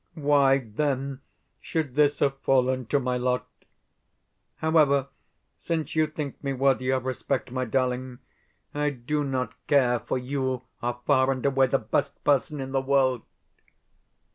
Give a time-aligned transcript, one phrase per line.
[0.15, 1.21] Why then,
[1.59, 3.45] should this have fallen to my lot?...
[4.55, 5.09] However,
[5.59, 8.17] since you think me worthy of respect, my darling,
[8.73, 12.81] I do not care, for you are far and away the best person in the
[12.81, 13.21] world....